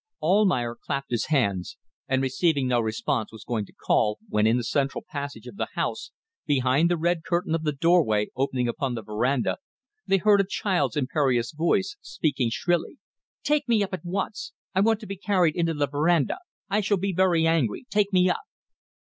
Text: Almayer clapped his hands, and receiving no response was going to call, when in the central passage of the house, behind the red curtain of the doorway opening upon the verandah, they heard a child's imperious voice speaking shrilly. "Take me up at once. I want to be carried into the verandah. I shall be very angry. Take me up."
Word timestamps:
Almayer 0.19 0.73
clapped 0.83 1.11
his 1.11 1.27
hands, 1.27 1.77
and 2.07 2.23
receiving 2.23 2.67
no 2.67 2.79
response 2.81 3.31
was 3.31 3.43
going 3.43 3.67
to 3.67 3.71
call, 3.73 4.17
when 4.27 4.47
in 4.47 4.57
the 4.57 4.63
central 4.63 5.05
passage 5.07 5.45
of 5.45 5.57
the 5.57 5.67
house, 5.75 6.09
behind 6.47 6.89
the 6.89 6.97
red 6.97 7.23
curtain 7.23 7.53
of 7.53 7.61
the 7.61 7.71
doorway 7.71 8.25
opening 8.35 8.67
upon 8.67 8.95
the 8.95 9.03
verandah, 9.03 9.59
they 10.07 10.17
heard 10.17 10.41
a 10.41 10.43
child's 10.43 10.97
imperious 10.97 11.51
voice 11.51 11.97
speaking 12.01 12.49
shrilly. 12.49 12.97
"Take 13.43 13.69
me 13.69 13.83
up 13.83 13.93
at 13.93 14.03
once. 14.03 14.53
I 14.73 14.79
want 14.81 14.99
to 15.01 15.05
be 15.05 15.17
carried 15.17 15.55
into 15.55 15.75
the 15.75 15.87
verandah. 15.87 16.39
I 16.67 16.81
shall 16.81 16.97
be 16.97 17.13
very 17.13 17.45
angry. 17.45 17.85
Take 17.91 18.11
me 18.11 18.27
up." 18.27 18.41